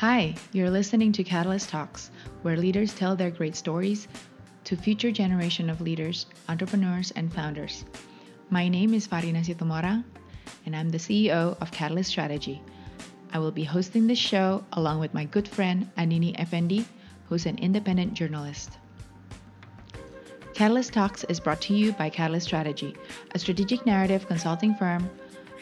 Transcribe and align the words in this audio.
Hi, 0.00 0.34
you're 0.52 0.68
listening 0.68 1.10
to 1.12 1.24
Catalyst 1.24 1.70
Talks, 1.70 2.10
where 2.42 2.58
leaders 2.58 2.92
tell 2.92 3.16
their 3.16 3.30
great 3.30 3.56
stories 3.56 4.08
to 4.64 4.76
future 4.76 5.10
generation 5.10 5.70
of 5.70 5.80
leaders, 5.80 6.26
entrepreneurs, 6.50 7.12
and 7.12 7.32
founders. 7.32 7.86
My 8.50 8.68
name 8.68 8.92
is 8.92 9.06
Farina 9.06 9.40
Situmora, 9.40 10.04
and 10.66 10.76
I'm 10.76 10.90
the 10.90 10.98
CEO 10.98 11.58
of 11.62 11.72
Catalyst 11.72 12.10
Strategy. 12.10 12.60
I 13.32 13.38
will 13.38 13.50
be 13.50 13.64
hosting 13.64 14.06
this 14.06 14.18
show 14.18 14.62
along 14.74 15.00
with 15.00 15.14
my 15.14 15.24
good 15.24 15.48
friend 15.48 15.90
Anini 15.96 16.38
Effendi, 16.38 16.84
who's 17.30 17.46
an 17.46 17.56
independent 17.56 18.12
journalist. 18.12 18.76
Catalyst 20.52 20.92
Talks 20.92 21.24
is 21.24 21.40
brought 21.40 21.62
to 21.62 21.74
you 21.74 21.92
by 21.92 22.10
Catalyst 22.10 22.48
Strategy, 22.48 22.94
a 23.34 23.38
strategic 23.38 23.86
narrative 23.86 24.28
consulting 24.28 24.74
firm 24.74 25.08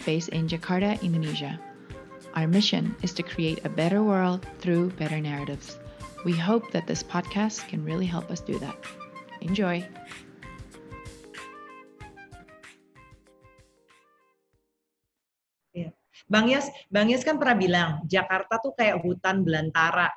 based 0.04 0.30
in 0.30 0.48
Jakarta, 0.48 1.00
Indonesia. 1.02 1.60
Our 2.34 2.50
mission 2.50 2.98
is 3.06 3.14
to 3.14 3.22
create 3.22 3.62
a 3.62 3.70
better 3.70 4.02
world 4.02 4.42
through 4.58 4.90
better 4.98 5.22
narratives. 5.22 5.78
We 6.26 6.34
hope 6.34 6.66
that 6.74 6.82
this 6.82 6.98
podcast 6.98 7.62
can 7.70 7.86
really 7.86 8.10
help 8.10 8.26
us 8.26 8.42
do 8.42 8.58
that. 8.58 8.74
Enjoy. 9.38 9.86
Bang 16.24 16.50
Yos, 16.50 16.66
Bang 16.90 17.06
Yos 17.06 17.22
kan 17.22 17.38
pernah 17.38 17.54
bilang 17.54 17.90
Jakarta 18.10 18.58
tuh 18.58 18.74
kayak 18.74 19.04
hutan 19.06 19.46
belantara, 19.46 20.10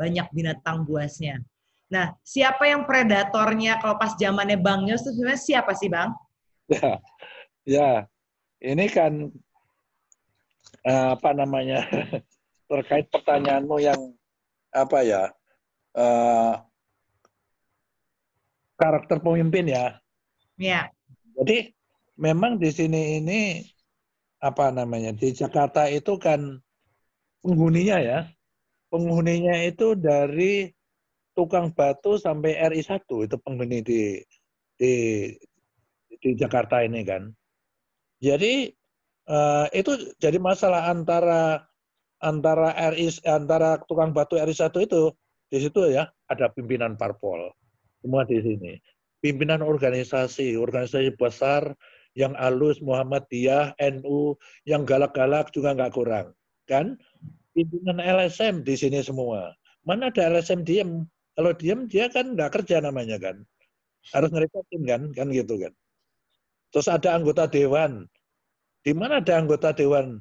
banyak 0.00 0.24
binatang 0.32 0.88
buasnya. 0.88 1.44
Nah, 1.92 2.16
siapa 2.24 2.64
yang 2.64 2.88
predatornya 2.88 3.76
kalau 3.82 4.00
pas 4.00 4.16
zamannya 4.16 4.56
Bang 4.56 4.88
Yos 4.88 5.04
itu 5.04 5.20
sebenarnya 5.20 5.42
siapa 5.44 5.76
sih 5.76 5.92
Bang? 5.92 6.16
Ya, 6.72 6.96
ya 7.76 7.90
ini 8.64 8.86
kan 8.88 9.28
uh, 10.86 11.16
apa 11.16 11.30
namanya 11.34 11.84
terkait 12.70 13.08
pertanyaanmu 13.08 13.76
yang 13.80 14.00
apa 14.74 14.98
ya 15.02 15.22
uh, 15.96 16.54
karakter 18.78 19.18
pemimpin 19.18 19.72
ya. 19.72 19.98
Ya. 20.58 20.90
Jadi 21.38 21.74
memang 22.18 22.58
di 22.58 22.70
sini 22.70 23.22
ini 23.22 23.62
apa 24.38 24.70
namanya 24.70 25.10
di 25.10 25.34
Jakarta 25.34 25.90
itu 25.90 26.14
kan 26.18 26.62
penghuninya 27.42 27.98
ya 27.98 28.20
penghuninya 28.86 29.66
itu 29.66 29.98
dari 29.98 30.70
tukang 31.34 31.70
batu 31.74 32.18
sampai 32.18 32.58
RI 32.70 32.82
1 32.82 33.26
itu 33.26 33.36
penghuni 33.42 33.82
di 33.82 34.18
di 34.78 34.92
di 36.18 36.30
Jakarta 36.34 36.82
ini 36.82 37.02
kan 37.02 37.30
jadi 38.18 38.70
uh, 39.28 39.66
itu 39.76 40.16
jadi 40.18 40.40
masalah 40.40 40.90
antara 40.90 41.62
antara 42.18 42.74
RI 42.96 43.14
antara 43.28 43.78
tukang 43.86 44.10
batu 44.10 44.40
RI 44.40 44.56
1 44.56 44.72
itu 44.82 45.12
di 45.48 45.58
situ 45.62 45.80
ya 45.92 46.10
ada 46.26 46.50
pimpinan 46.50 46.98
parpol 46.98 47.52
semua 48.02 48.26
di 48.26 48.42
sini 48.42 48.74
pimpinan 49.22 49.62
organisasi 49.62 50.58
organisasi 50.58 51.14
besar 51.14 51.76
yang 52.18 52.34
alus 52.34 52.82
Muhammadiyah, 52.82 53.78
NU, 53.78 54.34
yang 54.66 54.82
galak-galak 54.82 55.54
juga 55.54 55.78
nggak 55.78 55.94
kurang. 55.94 56.34
Kan? 56.66 56.98
Pimpinan 57.54 58.02
LSM 58.02 58.66
di 58.66 58.74
sini 58.74 58.98
semua. 59.06 59.54
Mana 59.86 60.10
ada 60.10 60.26
LSM 60.26 60.66
diem? 60.66 61.06
Kalau 61.38 61.54
diem 61.54 61.86
dia 61.86 62.10
kan 62.10 62.34
nggak 62.34 62.58
kerja 62.58 62.82
namanya 62.82 63.22
kan. 63.22 63.38
Harus 64.10 64.34
ngerepotin 64.34 64.82
kan, 64.82 65.02
kan 65.14 65.30
gitu 65.30 65.54
kan. 65.62 65.72
Terus 66.74 66.90
ada 66.90 67.14
anggota 67.14 67.46
dewan. 67.46 68.10
Di 68.82 68.92
mana 68.94 69.18
ada 69.22 69.38
anggota 69.38 69.74
dewan? 69.74 70.18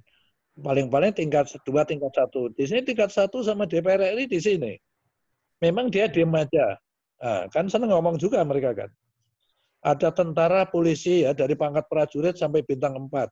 Paling-paling 0.58 1.14
tingkat 1.14 1.54
dua, 1.62 1.86
tingkat 1.86 2.10
satu. 2.18 2.50
Di 2.58 2.66
sini 2.66 2.82
tingkat 2.82 3.14
satu 3.14 3.46
sama 3.46 3.70
DPR 3.70 4.18
RI 4.18 4.26
di 4.26 4.40
sini. 4.42 4.74
Memang 5.62 5.94
dia 5.94 6.10
diem 6.10 6.34
aja. 6.34 6.78
Nah, 7.22 7.46
kan 7.54 7.70
seneng 7.70 7.94
ngomong 7.94 8.18
juga 8.18 8.42
mereka 8.46 8.74
kan 8.74 8.90
ada 9.88 10.10
tentara 10.12 10.66
polisi 10.66 11.24
ya 11.24 11.32
dari 11.32 11.54
pangkat 11.54 11.86
prajurit 11.88 12.36
sampai 12.36 12.66
bintang 12.66 12.98
4. 13.08 13.30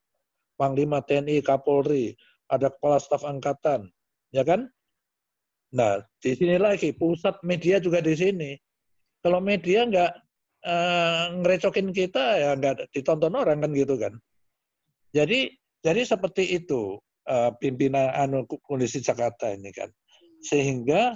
Panglima 0.55 1.03
TNI, 1.03 1.43
Kapolri, 1.43 2.15
ada 2.47 2.71
kepala 2.71 2.95
staf 2.95 3.27
angkatan, 3.27 3.91
ya 4.31 4.47
kan? 4.47 4.71
Nah, 5.75 5.99
di 6.23 6.31
sini 6.31 6.55
lagi 6.55 6.95
pusat 6.95 7.43
media 7.43 7.83
juga 7.83 7.99
di 7.99 8.15
sini. 8.15 8.55
Kalau 9.19 9.43
media 9.43 9.83
nggak 9.83 10.11
uh, 10.63 11.25
ngerecokin 11.43 11.91
kita 11.91 12.23
ya 12.39 12.49
nggak 12.55 12.87
ditonton 12.95 13.35
orang 13.35 13.59
kan 13.59 13.71
gitu 13.75 13.99
kan. 13.99 14.15
Jadi 15.15 15.55
jadi 15.79 16.01
seperti 16.03 16.59
itu 16.59 16.99
uh, 17.31 17.55
pimpinan 17.55 18.11
anu 18.11 18.43
kondisi 18.67 18.99
Jakarta 18.99 19.55
ini 19.55 19.71
kan. 19.71 19.87
Sehingga 20.43 21.15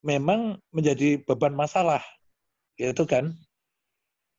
memang 0.00 0.56
menjadi 0.72 1.20
beban 1.28 1.52
masalah 1.52 2.00
gitu 2.80 3.04
kan. 3.04 3.36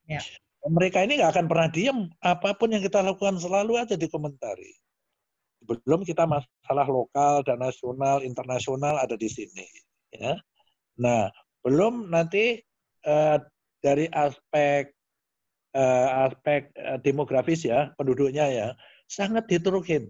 Ya. 0.10 0.22
Mereka 0.66 1.06
ini 1.06 1.22
nggak 1.22 1.38
akan 1.38 1.46
pernah 1.46 1.70
diem. 1.70 2.10
Apa 2.26 2.58
pun 2.58 2.74
yang 2.74 2.82
kita 2.82 3.06
lakukan 3.06 3.38
selalu 3.38 3.78
aja 3.78 3.94
dikomentari. 3.94 4.74
Belum 5.62 6.02
kita 6.02 6.26
masalah 6.26 6.90
lokal 6.90 7.46
dan 7.46 7.62
nasional, 7.62 8.26
internasional 8.26 8.98
ada 8.98 9.14
di 9.14 9.30
sini. 9.30 9.66
Ya. 10.14 10.42
Nah, 10.98 11.30
belum 11.62 12.10
nanti 12.10 12.62
uh, 13.06 13.38
dari 13.82 14.10
aspek 14.10 14.94
uh, 15.76 16.30
aspek 16.30 16.70
uh, 16.80 16.98
demografis 17.02 17.66
ya, 17.66 17.94
penduduknya 17.98 18.46
ya, 18.50 18.68
sangat 19.06 19.48
diturukin. 19.50 20.10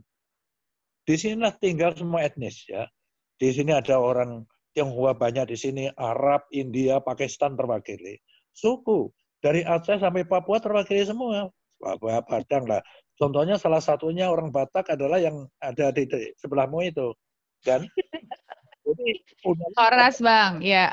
Di 1.06 1.16
sinilah 1.16 1.54
tinggal 1.62 1.94
semua 1.94 2.26
etnis 2.26 2.66
ya. 2.66 2.90
Di 3.38 3.54
sini 3.54 3.76
ada 3.76 4.00
orang 4.02 4.48
Tionghoa 4.76 5.16
banyak 5.16 5.56
di 5.56 5.58
sini, 5.58 5.84
Arab, 5.96 6.52
India, 6.52 7.00
Pakistan 7.00 7.56
terwakili. 7.56 8.20
Suku, 8.52 9.08
dari 9.40 9.64
Aceh 9.64 10.04
sampai 10.04 10.28
Papua 10.28 10.60
terwakili 10.60 11.08
semua. 11.08 11.48
Papua, 11.80 12.20
Padang 12.26 12.68
lah. 12.68 12.84
Contohnya 13.16 13.56
salah 13.56 13.80
satunya 13.80 14.28
orang 14.28 14.52
Batak 14.52 14.92
adalah 14.92 15.16
yang 15.16 15.48
ada 15.64 15.96
di, 15.96 16.04
di 16.04 16.28
sebelahmu 16.36 16.84
itu. 16.84 17.16
Kan? 17.64 17.88
Jadi, 18.86 19.10
Horas 19.80 20.20
Bang, 20.20 20.60
ya. 20.60 20.92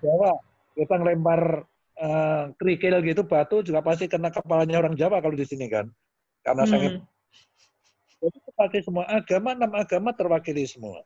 Jawa, 0.00 0.32
kita 0.72 0.94
ngelempar 0.96 1.68
uh, 2.00 2.50
kerikil 2.56 3.04
gitu, 3.04 3.22
batu 3.28 3.60
juga 3.60 3.84
pasti 3.84 4.08
kena 4.08 4.32
kepalanya 4.32 4.80
orang 4.80 4.96
Jawa 4.96 5.20
kalau 5.20 5.36
di 5.36 5.44
sini 5.44 5.68
kan. 5.68 5.92
Karena 6.48 6.64
hmm. 6.64 6.72
sangat 6.72 6.92
jadi 8.24 8.38
terpakai 8.40 8.80
semua 8.80 9.04
agama, 9.04 9.52
enam 9.52 9.72
agama 9.76 10.10
terwakili 10.16 10.64
semua. 10.64 11.04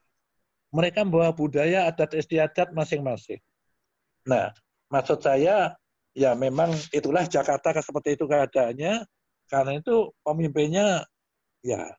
Mereka 0.71 1.03
membawa 1.03 1.35
budaya, 1.35 1.91
adat 1.91 2.15
istiadat 2.15 2.71
masing-masing. 2.71 3.43
Nah, 4.23 4.55
maksud 4.87 5.19
saya 5.19 5.75
ya 6.15 6.31
memang 6.39 6.71
itulah 6.95 7.27
Jakarta 7.27 7.75
seperti 7.83 8.15
itu 8.15 8.31
keadaannya. 8.31 9.03
Karena 9.51 9.83
itu 9.83 10.15
pemimpinnya 10.23 11.03
ya 11.61 11.91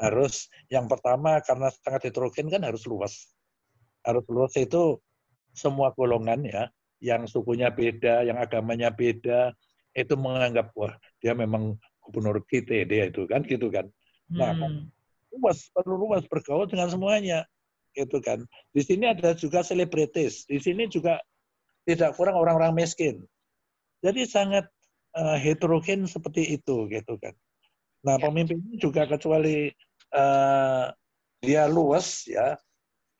harus 0.00 0.48
yang 0.72 0.88
pertama 0.88 1.44
karena 1.44 1.68
sangat 1.84 2.08
heterogen 2.08 2.48
kan 2.48 2.64
harus 2.64 2.88
luas. 2.88 3.36
Harus 4.00 4.24
luas 4.32 4.56
itu 4.56 4.96
semua 5.52 5.92
golongan 5.92 6.40
ya, 6.48 6.72
yang 7.04 7.28
sukunya 7.28 7.68
beda, 7.68 8.24
yang 8.24 8.40
agamanya 8.40 8.88
beda, 8.88 9.52
itu 9.94 10.14
menganggap 10.18 10.70
wah 10.74 10.94
dia 11.22 11.36
memang 11.36 11.78
gubernur 12.02 12.42
kita 12.48 12.84
dia 12.88 13.08
itu 13.08 13.24
kan 13.28 13.44
gitu 13.44 13.68
kan. 13.68 13.86
Nah, 14.30 14.54
hmm. 14.54 14.88
luas 15.36 15.68
perlu 15.74 15.98
luas 15.98 16.24
bergaul 16.26 16.66
dengan 16.66 16.90
semuanya 16.90 17.46
gitu 17.94 18.22
kan. 18.22 18.46
Di 18.70 18.82
sini 18.82 19.10
ada 19.10 19.34
juga 19.34 19.62
selebritis, 19.66 20.46
di 20.46 20.58
sini 20.62 20.86
juga 20.86 21.18
tidak 21.84 22.14
kurang 22.14 22.38
orang-orang 22.38 22.86
miskin. 22.86 23.26
Jadi 24.00 24.24
sangat 24.24 24.64
uh, 25.16 25.36
heterogen 25.36 26.06
seperti 26.06 26.56
itu 26.56 26.88
gitu 26.88 27.14
kan. 27.18 27.34
Nah 28.06 28.16
ya. 28.16 28.22
pemimpin 28.30 28.58
ini 28.62 28.76
juga 28.80 29.04
kecuali 29.04 29.68
uh, 30.14 30.88
dia 31.42 31.66
luas 31.68 32.24
ya, 32.28 32.56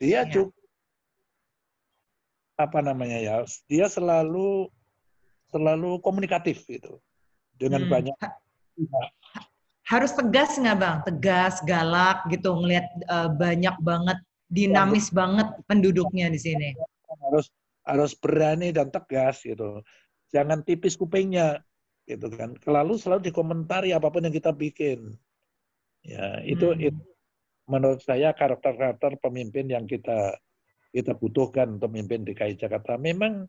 dia 0.01 0.25
ya. 0.25 0.31
juga 0.31 0.57
apa 2.61 2.85
namanya 2.85 3.17
ya, 3.17 3.37
dia 3.67 3.89
selalu 3.89 4.69
selalu 5.51 5.99
komunikatif 6.05 6.63
gitu 6.69 7.01
dengan 7.59 7.85
hmm. 7.85 7.93
banyak. 7.93 8.17
Harus 9.91 10.15
tegas 10.15 10.55
nggak 10.55 10.79
bang? 10.79 10.99
Tegas, 11.03 11.55
galak 11.67 12.23
gitu, 12.31 12.55
ngelihat 12.55 12.87
uh, 13.11 13.29
banyak 13.35 13.75
banget, 13.83 14.19
dinamis 14.47 15.11
ya, 15.11 15.25
banget 15.25 15.49
penduduknya 15.67 16.31
di 16.31 16.39
sini. 16.39 16.69
Harus 17.27 17.51
harus 17.83 18.13
berani 18.15 18.71
dan 18.71 18.93
tegas 18.95 19.43
gitu. 19.43 19.83
Jangan 20.31 20.63
tipis 20.63 20.95
kupingnya 20.95 21.65
gitu 22.07 22.31
kan. 22.31 22.55
Selalu 22.63 22.99
selalu 22.99 23.21
dikomentari 23.31 23.91
apa 23.91 24.11
pun 24.11 24.27
yang 24.27 24.35
kita 24.35 24.55
bikin. 24.55 25.19
Ya, 26.07 26.41
itu 26.47 26.71
hmm. 26.71 26.87
itu 26.87 27.03
menurut 27.71 28.03
saya 28.03 28.35
karakter-karakter 28.35 29.19
pemimpin 29.23 29.71
yang 29.71 29.87
kita 29.87 30.39
kita 30.91 31.15
butuhkan 31.15 31.79
untuk 31.79 31.95
memimpin 31.95 32.27
DKI 32.27 32.59
Jakarta. 32.59 32.99
Memang 32.99 33.47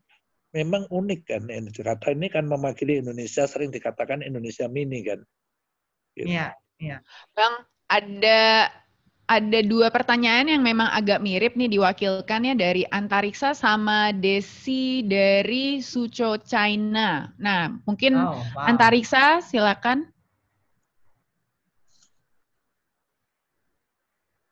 memang 0.52 0.84
unik 0.92 1.20
kan. 1.24 1.42
Jakarta 1.72 2.12
ini 2.12 2.28
kan 2.28 2.44
mewakili 2.44 3.00
Indonesia 3.00 3.48
sering 3.48 3.72
dikatakan 3.72 4.20
Indonesia 4.20 4.68
mini 4.68 5.00
kan. 5.02 5.20
Gitu. 6.12 6.28
Iya, 6.28 6.52
gitu. 6.52 6.92
iya. 6.92 6.96
Bang, 7.32 7.64
ada 7.88 8.68
ada 9.32 9.60
dua 9.64 9.88
pertanyaan 9.88 10.52
yang 10.52 10.60
memang 10.60 10.92
agak 10.92 11.24
mirip 11.24 11.56
nih 11.56 11.72
diwakilkan 11.72 12.52
ya 12.52 12.54
dari 12.54 12.84
Antariksa 12.84 13.56
sama 13.56 14.12
Desi 14.12 15.00
dari 15.08 15.80
Suco 15.80 16.36
China. 16.44 17.32
Nah, 17.40 17.72
mungkin 17.88 18.20
oh, 18.20 18.36
wow. 18.52 18.68
Antariksa 18.68 19.40
silakan. 19.40 20.04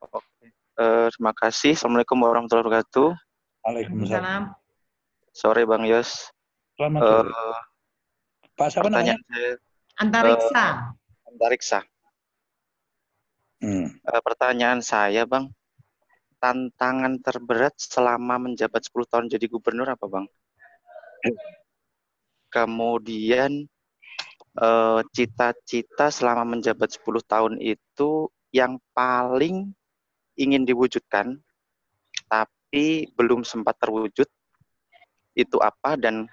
Oke, 0.01 0.49
uh, 0.81 1.13
terima 1.13 1.33
kasih. 1.37 1.77
Assalamualaikum 1.77 2.17
warahmatullahi 2.17 2.65
wabarakatuh. 2.65 3.09
Waalaikumsalam. 3.61 4.60
Sore 5.31 5.63
Bang 5.63 5.87
Yos. 5.87 6.31
Selamat 6.75 7.01
sore. 7.03 7.31
Uh, 7.31 7.59
Pak 8.59 8.67
siapa 8.67 8.87
namanya? 8.91 9.15
Saya, 9.15 9.51
Antariksa. 9.99 10.65
Uh, 10.67 11.29
Antariksa. 11.31 11.79
Hmm. 13.63 13.87
Uh, 14.03 14.21
pertanyaan 14.21 14.83
saya, 14.83 15.23
Bang, 15.23 15.55
tantangan 16.43 17.21
terberat 17.23 17.77
selama 17.79 18.41
menjabat 18.49 18.83
10 18.91 19.07
tahun 19.07 19.25
jadi 19.31 19.45
gubernur 19.47 19.87
apa, 19.87 20.09
Bang? 20.09 20.25
Kemudian 22.49 23.69
eh, 24.57 25.01
cita-cita 25.13 26.09
uh, 26.09 26.11
selama 26.11 26.57
menjabat 26.57 26.97
10 26.97 27.21
tahun 27.23 27.53
itu 27.61 28.27
yang 28.51 28.81
paling 28.91 29.71
ingin 30.35 30.65
diwujudkan 30.65 31.39
tapi 32.25 33.07
belum 33.13 33.45
sempat 33.45 33.77
terwujud 33.79 34.27
itu 35.35 35.57
apa 35.63 35.95
dan 35.95 36.27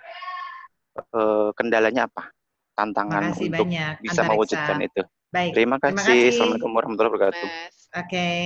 uh, 1.14 1.50
kendalanya 1.54 2.06
apa? 2.10 2.30
Tantangan 2.78 3.34
untuk 3.34 3.66
banyak, 3.66 3.98
bisa 3.98 4.22
Antariksa. 4.22 4.30
mewujudkan 4.30 4.78
itu. 4.86 5.02
Baik. 5.28 5.52
Terima 5.52 5.76
kasih. 5.76 5.92
Terima 5.92 6.06
kasih. 6.06 6.22
Assalamualaikum 6.30 6.70
warahmatullahi 6.72 7.12
wabarakatuh. 7.12 7.48
Oke. 7.50 8.02
Okay. 8.06 8.36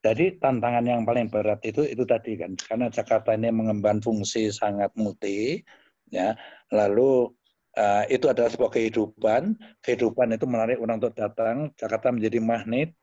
Jadi 0.00 0.24
tantangan 0.40 0.84
yang 0.88 1.04
paling 1.04 1.28
berat 1.28 1.60
itu 1.60 1.84
itu 1.84 2.08
tadi 2.08 2.40
kan 2.40 2.56
karena 2.56 2.88
Jakarta 2.88 3.36
ini 3.36 3.52
mengemban 3.52 4.00
fungsi 4.00 4.48
sangat 4.48 4.88
multi 4.96 5.60
ya. 6.08 6.32
Lalu 6.72 7.28
uh, 7.76 8.04
itu 8.08 8.24
adalah 8.32 8.48
sebuah 8.48 8.72
kehidupan. 8.72 9.60
Kehidupan 9.84 10.32
itu 10.32 10.48
menarik 10.48 10.80
orang 10.80 11.04
untuk 11.04 11.12
datang. 11.12 11.68
Jakarta 11.76 12.08
menjadi 12.16 12.40
magnet. 12.40 12.96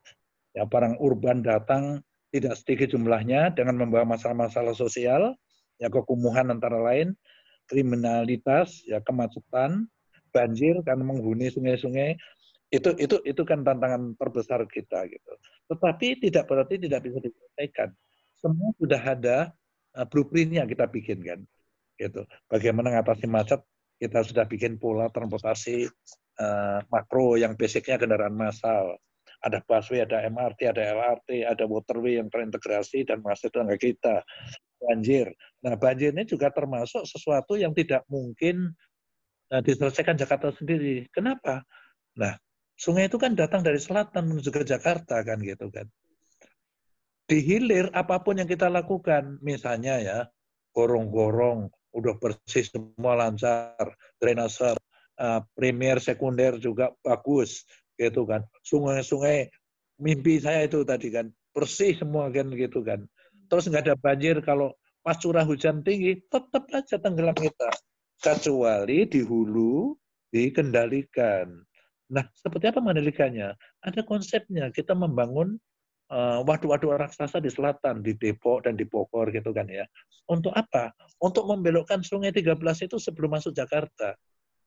Ya 0.58 0.66
orang 0.66 0.98
urban 0.98 1.46
datang 1.46 2.02
tidak 2.34 2.58
sedikit 2.60 2.92
jumlahnya 2.92 3.54
dengan 3.56 3.80
membawa 3.80 4.04
masalah-masalah 4.04 4.76
sosial, 4.76 5.32
ya 5.78 5.88
kekumuhan 5.88 6.50
antara 6.50 6.78
lain, 6.82 7.14
kriminalitas, 7.70 8.82
ya 8.84 8.98
kemacetan, 9.02 9.86
banjir 10.34 10.78
karena 10.84 11.02
menghuni 11.06 11.48
sungai-sungai, 11.48 12.18
itu 12.68 12.90
itu 13.00 13.16
itu 13.24 13.42
kan 13.48 13.64
tantangan 13.64 14.12
terbesar 14.20 14.66
kita 14.68 15.08
gitu. 15.08 15.32
Tetapi 15.72 16.20
tidak 16.28 16.44
berarti 16.50 16.76
tidak 16.76 17.00
bisa 17.06 17.18
diselesaikan. 17.22 17.88
Semua 18.38 18.70
sudah 18.76 19.02
ada 19.02 19.36
uh, 19.96 20.06
blueprintnya 20.06 20.68
kita 20.68 20.86
bikin 20.86 21.24
kan, 21.24 21.40
gitu. 21.96 22.22
Bagaimana 22.46 22.92
mengatasi 22.92 23.26
macet 23.26 23.60
kita 23.98 24.22
sudah 24.22 24.46
bikin 24.46 24.78
pola 24.78 25.10
transportasi 25.10 25.90
uh, 26.38 26.78
makro 26.86 27.34
yang 27.34 27.58
basicnya 27.58 27.98
kendaraan 27.98 28.36
massal. 28.36 29.00
Ada 29.38 29.62
busway, 29.62 30.02
ada 30.02 30.26
MRT, 30.26 30.66
ada 30.66 30.82
LRT, 30.82 31.46
ada 31.46 31.64
waterway 31.70 32.18
yang 32.18 32.26
terintegrasi 32.26 33.06
dan 33.06 33.22
masuk 33.22 33.54
tetangga 33.54 33.78
kita. 33.78 34.26
Banjir. 34.78 35.30
Nah 35.62 35.74
banjir 35.74 36.14
ini 36.14 36.26
juga 36.26 36.50
termasuk 36.50 37.06
sesuatu 37.06 37.58
yang 37.58 37.74
tidak 37.74 38.02
mungkin 38.10 38.74
uh, 39.54 39.62
diselesaikan 39.62 40.18
Jakarta 40.18 40.54
sendiri. 40.54 41.06
Kenapa? 41.10 41.62
Nah, 42.18 42.34
Sungai 42.78 43.10
itu 43.10 43.18
kan 43.18 43.34
datang 43.34 43.66
dari 43.66 43.82
selatan 43.82 44.30
menuju 44.30 44.54
ke 44.54 44.62
Jakarta 44.62 45.18
kan 45.26 45.42
gitu 45.42 45.66
kan. 45.74 45.90
Di 47.26 47.42
hilir 47.42 47.90
apa 47.90 48.22
pun 48.22 48.38
yang 48.38 48.46
kita 48.46 48.70
lakukan, 48.70 49.42
misalnya 49.42 49.98
ya 49.98 50.18
gorong-gorong 50.70 51.66
udah 51.90 52.14
bersih 52.22 52.62
semua 52.62 53.18
lancar, 53.18 53.98
drainase 54.22 54.78
uh, 55.18 55.42
primer 55.58 55.98
sekunder 55.98 56.62
juga 56.62 56.94
bagus 57.02 57.66
gitu 57.98 58.24
kan. 58.24 58.46
Sungai-sungai 58.62 59.50
mimpi 59.98 60.38
saya 60.38 60.64
itu 60.64 60.86
tadi 60.86 61.10
kan 61.10 61.28
bersih 61.52 61.98
semua 61.98 62.30
kan 62.30 62.48
gitu 62.54 62.86
kan. 62.86 63.04
Terus 63.50 63.66
nggak 63.66 63.90
ada 63.90 63.96
banjir 63.98 64.38
kalau 64.46 64.72
pas 65.02 65.18
curah 65.18 65.42
hujan 65.42 65.82
tinggi 65.82 66.22
tetap 66.30 66.70
aja 66.70 66.96
tenggelam 66.96 67.34
kita. 67.34 67.70
Kecuali 68.18 69.06
di 69.06 69.22
hulu 69.22 69.94
dikendalikan 70.34 71.68
Nah, 72.08 72.24
seperti 72.32 72.72
apa 72.72 72.80
mengendalikannya? 72.80 73.52
Ada 73.84 74.00
konsepnya. 74.00 74.72
Kita 74.72 74.96
membangun 74.96 75.60
uh, 76.08 76.40
waduk-waduk 76.40 76.96
raksasa 76.96 77.36
di 77.36 77.52
selatan, 77.52 78.00
di 78.00 78.16
Depok 78.16 78.64
dan 78.64 78.80
di 78.80 78.88
Bogor 78.88 79.28
gitu 79.28 79.52
kan 79.52 79.68
ya. 79.68 79.84
Untuk 80.24 80.52
apa? 80.56 80.92
Untuk 81.20 81.44
membelokkan 81.44 82.00
Sungai 82.00 82.32
13 82.32 82.56
itu 82.88 82.96
sebelum 82.96 83.36
masuk 83.36 83.52
Jakarta. 83.52 84.16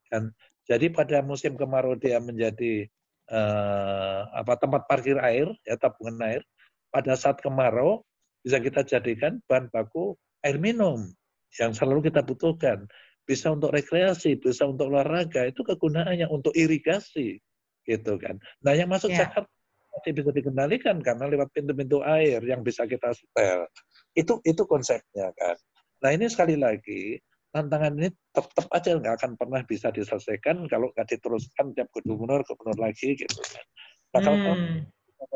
Kan? 0.09 0.29
Jadi 0.69 0.93
pada 0.93 1.25
musim 1.25 1.57
kemarau 1.57 1.97
dia 1.97 2.21
menjadi 2.21 2.85
uh, 3.31 4.21
apa 4.35 4.59
tempat 4.59 4.85
parkir 4.85 5.17
air, 5.23 5.47
ya 5.63 5.79
tabungan 5.79 6.19
air. 6.27 6.43
Pada 6.91 7.15
saat 7.15 7.39
kemarau 7.39 8.03
bisa 8.43 8.59
kita 8.59 8.83
jadikan 8.83 9.39
bahan 9.47 9.71
baku 9.71 10.19
air 10.43 10.59
minum 10.59 11.07
yang 11.55 11.71
selalu 11.71 12.11
kita 12.11 12.19
butuhkan 12.19 12.83
bisa 13.23 13.53
untuk 13.53 13.71
rekreasi, 13.71 14.35
bisa 14.35 14.67
untuk 14.67 14.91
olahraga, 14.91 15.47
itu 15.47 15.63
kegunaannya 15.63 16.27
untuk 16.27 16.51
irigasi, 16.51 17.39
gitu 17.87 18.19
kan. 18.19 18.35
Nah, 18.65 18.75
yang 18.75 18.91
masuk 18.91 19.13
yeah. 19.13 19.23
Jakarta 19.23 19.51
masih 19.91 20.11
bisa 20.15 20.31
dikendalikan 20.31 20.97
karena 20.99 21.27
lewat 21.27 21.51
pintu-pintu 21.51 22.03
air 22.03 22.43
yang 22.43 22.63
bisa 22.63 22.83
kita 22.87 23.11
setel. 23.15 23.67
Itu 24.15 24.39
itu 24.43 24.63
konsepnya 24.67 25.31
kan. 25.35 25.55
Nah, 26.01 26.09
ini 26.11 26.27
sekali 26.27 26.57
lagi 26.57 27.19
tantangan 27.51 27.93
ini 27.99 28.09
tetap 28.31 28.67
aja 28.71 28.95
nggak 28.95 29.15
akan 29.19 29.31
pernah 29.35 29.61
bisa 29.67 29.91
diselesaikan 29.91 30.65
kalau 30.71 30.87
nggak 30.95 31.07
diteruskan 31.07 31.75
tiap 31.75 31.91
gubernur 31.91 32.41
gubernur 32.47 32.77
lagi 32.79 33.15
gitu 33.15 33.39
kan. 33.43 33.65
Nah, 34.11 34.19
kalau 34.23 34.37
hmm. 34.39 34.79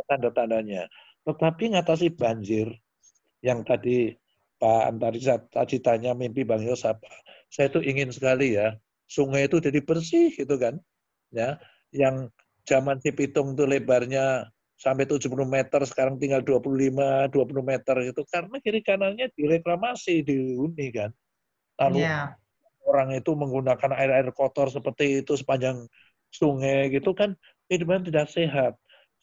tanda-tandanya. 0.07 0.88
Tetapi 1.25 1.75
ngatasi 1.75 2.15
banjir 2.15 2.71
yang 3.44 3.65
tadi 3.67 4.13
Pak 4.56 4.81
Antari 4.88 5.19
tadi 5.51 5.77
tanya 5.83 6.15
mimpi 6.15 6.47
Bang 6.47 6.63
Yos 6.63 6.88
apa? 6.88 7.12
saya 7.56 7.71
tuh 7.71 7.83
ingin 7.88 8.12
sekali 8.12 8.59
ya 8.59 8.75
sungai 9.07 9.47
itu 9.47 9.63
jadi 9.63 9.79
bersih 9.79 10.33
gitu 10.33 10.56
kan 10.59 10.75
ya 11.31 11.56
yang 11.95 12.27
zaman 12.67 13.00
si 13.00 13.15
Pitung 13.15 13.53
itu 13.53 13.63
lebarnya 13.63 14.50
sampai 14.75 15.07
70 15.07 15.31
meter 15.47 15.81
sekarang 15.88 16.19
tinggal 16.19 16.44
25 16.44 17.31
20 17.31 17.31
meter 17.63 17.95
gitu 18.12 18.22
karena 18.27 18.55
kiri 18.60 18.81
kanannya 18.84 19.31
direklamasi 19.31 20.25
dihuni 20.25 20.91
kan 20.91 21.15
lalu 21.82 22.05
yeah. 22.05 22.36
orang 22.88 23.12
itu 23.15 23.32
menggunakan 23.34 23.91
air-air 23.96 24.29
kotor 24.32 24.72
seperti 24.72 25.25
itu 25.25 25.36
sepanjang 25.36 25.88
sungai 26.32 26.91
gitu 26.91 27.15
kan 27.15 27.34
kehidupan 27.67 28.05
tidak 28.05 28.29
sehat. 28.29 28.74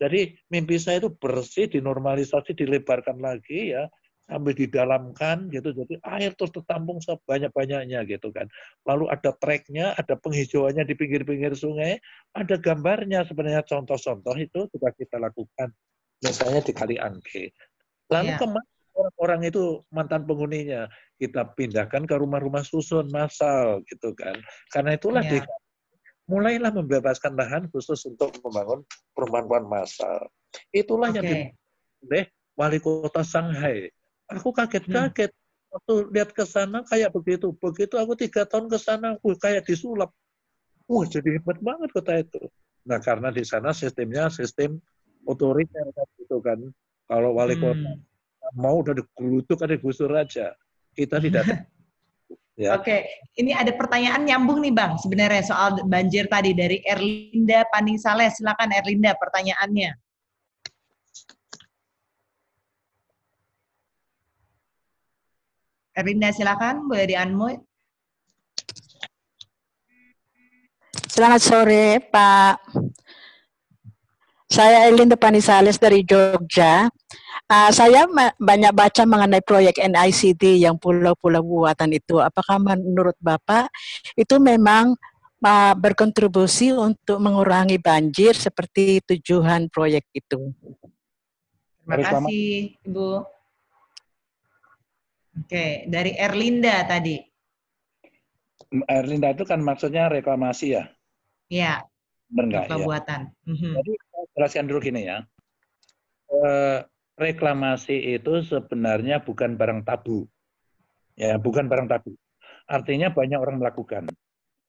Jadi 0.02 0.34
mimpi 0.50 0.82
saya 0.82 0.98
itu 0.98 1.14
bersih 1.14 1.70
dinormalisasi 1.70 2.58
dilebarkan 2.58 3.22
lagi 3.22 3.70
ya 3.76 3.86
sambil 4.26 4.56
didalamkan 4.56 5.46
gitu. 5.52 5.70
Jadi 5.70 6.00
air 6.02 6.34
terus 6.34 6.50
tertampung 6.50 6.98
sebanyak-banyaknya 6.98 8.02
gitu 8.10 8.34
kan. 8.34 8.50
Lalu 8.82 9.12
ada 9.12 9.30
treknya 9.36 9.94
ada 9.94 10.18
penghijauannya 10.18 10.82
di 10.88 10.94
pinggir-pinggir 10.98 11.54
sungai 11.54 12.02
ada 12.34 12.58
gambarnya. 12.58 13.22
Sebenarnya 13.28 13.62
contoh-contoh 13.62 14.34
itu 14.40 14.66
sudah 14.74 14.90
kita 14.96 15.22
lakukan. 15.22 15.70
Misalnya 16.22 16.66
di 16.66 16.72
Kali 16.74 16.96
Angke 16.98 17.54
lalu 18.12 18.30
ya. 18.36 18.38
ke 18.38 18.46
mana 18.46 18.71
orang-orang 19.02 19.50
itu 19.50 19.82
mantan 19.90 20.22
penghuninya 20.22 20.86
kita 21.18 21.50
pindahkan 21.58 22.06
ke 22.06 22.14
rumah-rumah 22.14 22.62
susun 22.62 23.10
massal 23.10 23.82
gitu 23.90 24.14
kan 24.14 24.38
karena 24.70 24.94
itulah 24.94 25.22
ya. 25.26 25.30
di, 25.34 25.38
mulailah 26.30 26.70
membebaskan 26.70 27.34
lahan 27.34 27.66
khusus 27.74 27.98
untuk 28.06 28.30
membangun 28.46 28.86
perumahan-perumahan 29.18 29.66
massal 29.66 30.30
itulah 30.70 31.10
okay. 31.10 31.18
yang 31.18 31.30
oleh 32.06 32.24
wali 32.54 32.78
kota 32.78 33.26
Shanghai 33.26 33.90
Aku 34.38 34.50
kaget-kaget. 34.54 35.30
Hmm. 35.32 35.40
Waktu 35.72 35.94
lihat 36.12 36.30
ke 36.36 36.44
sana 36.44 36.84
kayak 36.84 37.16
begitu. 37.16 37.56
Begitu 37.56 37.96
aku 37.96 38.12
tiga 38.12 38.44
tahun 38.44 38.68
ke 38.68 38.76
sana, 38.76 39.16
aku 39.16 39.32
kayak 39.40 39.64
disulap. 39.64 40.12
Wah, 40.84 41.08
jadi 41.08 41.40
hebat 41.40 41.58
banget 41.64 41.88
kota 41.96 42.20
itu. 42.20 42.42
Nah, 42.84 43.00
karena 43.00 43.32
di 43.32 43.40
sana 43.40 43.72
sistemnya 43.72 44.28
sistem 44.28 44.76
otoriter 45.24 45.88
gitu 46.20 46.44
kan. 46.44 46.60
Kalau 47.08 47.32
wali 47.32 47.56
hmm. 47.56 48.04
Mau 48.56 48.80
udah 48.80 48.96
digerutuk, 48.96 49.58
ada 49.64 49.76
gusur 49.80 50.12
aja. 50.12 50.52
Kita 50.92 51.18
tidak 51.20 51.44
Ya. 52.52 52.76
Oke, 52.76 53.08
ini 53.40 53.56
ada 53.56 53.72
pertanyaan 53.72 54.28
nyambung 54.28 54.60
nih 54.60 54.76
Bang, 54.76 55.00
sebenarnya 55.00 55.40
soal 55.40 55.80
banjir 55.88 56.28
tadi 56.28 56.52
dari 56.52 56.84
Erlinda 56.84 57.64
Paningsale. 57.72 58.28
Silakan 58.28 58.76
Erlinda 58.76 59.16
pertanyaannya. 59.16 59.96
Erinda 65.96 66.28
silakan, 66.28 66.92
boleh 66.92 67.08
di 67.08 67.16
unmute. 67.16 67.64
Selamat 71.08 71.40
sore 71.40 72.04
Pak. 72.04 72.56
Saya 74.52 74.84
Elinda 74.84 75.16
Panisales 75.16 75.80
dari 75.80 76.04
Jogja. 76.04 76.84
Uh, 77.48 77.72
saya 77.72 78.04
banyak 78.36 78.72
baca 78.76 79.02
mengenai 79.08 79.40
proyek 79.40 79.80
NICT 79.80 80.60
yang 80.60 80.76
pulau-pulau 80.76 81.40
buatan 81.40 81.96
itu. 81.96 82.20
Apakah 82.20 82.60
menurut 82.60 83.16
Bapak 83.16 83.72
itu 84.12 84.36
memang 84.36 84.92
uh, 85.40 85.72
berkontribusi 85.72 86.68
untuk 86.68 87.16
mengurangi 87.16 87.80
banjir 87.80 88.36
seperti 88.36 89.00
tujuan 89.08 89.72
proyek 89.72 90.04
itu? 90.12 90.52
Terima 91.88 92.12
kasih, 92.12 92.76
Ibu. 92.84 93.10
Oke, 95.32 95.88
dari 95.88 96.12
Erlinda 96.12 96.76
tadi. 96.84 97.16
Erlinda 98.84 99.32
itu 99.32 99.48
kan 99.48 99.64
maksudnya 99.64 100.12
reklamasi 100.12 100.76
ya? 100.76 100.84
Iya. 101.48 101.88
Benar 102.32 102.64
Ya. 102.64 102.80
buatan. 102.80 103.20
Mhm. 103.44 103.72
Jadi 103.76 103.92
jelaskan 104.36 104.68
dulu 104.68 104.80
gini 104.80 105.08
ya. 105.08 105.24
Eh, 106.32 106.78
reklamasi 107.16 108.16
itu 108.16 108.40
sebenarnya 108.42 109.20
bukan 109.20 109.54
barang 109.60 109.84
tabu. 109.84 110.24
Ya, 111.14 111.36
bukan 111.36 111.68
barang 111.68 111.88
tabu. 111.92 112.16
Artinya 112.64 113.12
banyak 113.12 113.36
orang 113.36 113.60
melakukan. 113.60 114.08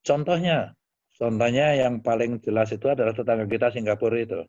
Contohnya, 0.03 0.75
contohnya 1.15 1.72
yang 1.79 2.03
paling 2.03 2.43
jelas 2.43 2.75
itu 2.75 2.91
adalah 2.91 3.15
tetangga 3.15 3.48
kita 3.48 3.72
Singapura 3.72 4.20
itu. 4.20 4.41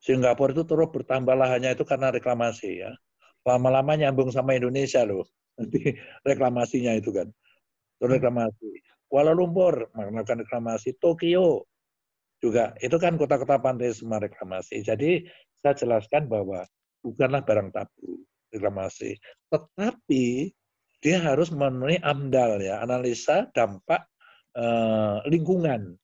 Singapura 0.00 0.56
itu 0.56 0.64
terus 0.64 0.88
bertambah 0.88 1.36
lahannya 1.36 1.76
itu 1.76 1.84
karena 1.84 2.08
reklamasi 2.08 2.82
ya. 2.82 2.90
Lama-lama 3.44 3.94
nyambung 3.94 4.32
sama 4.32 4.56
Indonesia 4.56 5.04
loh. 5.04 5.28
Nanti 5.60 5.78
reklamasinya 6.28 6.96
itu 6.96 7.12
kan. 7.12 7.28
Terus 8.00 8.10
reklamasi. 8.18 8.82
Kuala 9.06 9.36
Lumpur 9.36 9.92
melakukan 9.92 10.48
reklamasi. 10.48 10.96
Tokyo 10.96 11.68
juga. 12.42 12.74
Itu 12.82 12.98
kan 12.98 13.14
kota-kota 13.14 13.62
pantai 13.62 13.94
semua 13.94 14.18
reklamasi. 14.18 14.82
Jadi 14.82 15.22
saya 15.62 15.78
jelaskan 15.78 16.26
bahwa 16.26 16.66
bukanlah 17.06 17.46
barang 17.46 17.70
tabu 17.70 18.26
reklamasi. 18.50 19.16
Tetapi 19.48 20.50
dia 21.02 21.18
harus 21.22 21.54
memenuhi 21.54 22.02
AMDAL 22.02 22.62
ya, 22.62 22.82
analisa 22.82 23.46
dampak 23.54 24.06
eh, 24.58 25.18
lingkungan. 25.30 25.94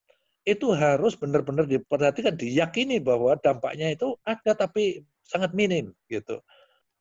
Itu 0.47 0.73
harus 0.73 1.12
benar-benar 1.18 1.68
diperhatikan, 1.68 2.38
diyakini 2.38 3.02
bahwa 3.02 3.37
dampaknya 3.37 3.92
itu 3.92 4.16
ada 4.25 4.57
tapi 4.57 5.04
sangat 5.26 5.52
minim 5.52 5.92
gitu. 6.09 6.40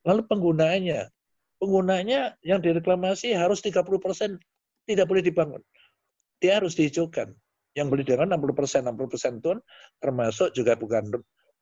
Lalu 0.04 0.28
penggunaannya, 0.28 1.08
penggunaannya 1.64 2.44
yang 2.44 2.60
direklamasi 2.60 3.32
harus 3.32 3.64
30% 3.64 4.36
tidak 4.84 5.06
boleh 5.08 5.24
dibangun. 5.24 5.64
Dia 6.44 6.60
harus 6.60 6.76
dihijaukan. 6.76 7.32
Yang 7.78 7.88
boleh 7.94 8.04
dibangun 8.10 8.34
60 8.34 8.58
persen, 8.58 8.82
60 8.90 9.14
persen 9.14 9.32
itu 9.38 9.54
termasuk 10.02 10.50
juga 10.58 10.74
bukan 10.74 11.14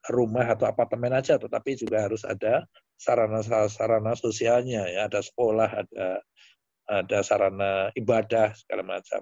rumah 0.08 0.48
atau 0.48 0.64
apartemen 0.64 1.12
aja, 1.12 1.36
tetapi 1.36 1.76
juga 1.76 2.08
harus 2.08 2.24
ada 2.24 2.64
sarana-sarana 2.96 4.16
sosialnya, 4.16 4.88
ya 4.88 5.12
ada 5.12 5.20
sekolah, 5.20 5.68
ada 5.84 6.24
ada 6.86 7.18
sarana 7.20 7.92
ibadah 7.92 8.56
segala 8.56 8.96
macam. 8.96 9.20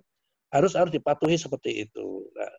Harus 0.55 0.79
harus 0.79 0.95
dipatuhi 0.95 1.35
seperti 1.35 1.89
itu. 1.89 2.31
Nah, 2.37 2.53